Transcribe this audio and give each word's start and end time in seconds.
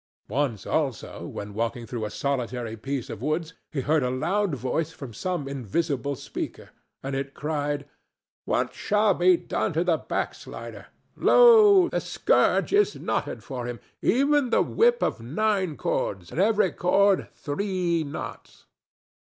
Once, 0.29 0.65
also, 0.65 1.27
when 1.27 1.53
walking 1.53 1.85
through 1.85 2.05
a 2.05 2.09
solitary 2.09 2.75
piece 2.75 3.07
of 3.07 3.21
woods, 3.21 3.53
he 3.71 3.81
heard 3.81 4.01
a 4.01 4.09
loud 4.09 4.55
voice 4.55 4.91
from 4.91 5.13
some 5.13 5.47
invisible 5.47 6.15
speaker, 6.15 6.71
and 7.03 7.15
it 7.15 7.35
cried, 7.35 7.87
"What 8.45 8.73
shall 8.73 9.13
be 9.13 9.37
done 9.37 9.73
to 9.73 9.83
the 9.83 9.97
backslider? 9.97 10.87
Lo! 11.15 11.87
the 11.89 12.01
scourge 12.01 12.73
is 12.73 12.95
knotted 12.95 13.43
for 13.43 13.67
him, 13.67 13.79
even 14.01 14.49
the 14.49 14.63
whip 14.63 15.03
of 15.03 15.21
nine 15.21 15.77
cords, 15.77 16.31
and 16.31 16.39
every 16.41 16.71
cord 16.71 17.29
three 17.35 18.03
knots." 18.03 18.65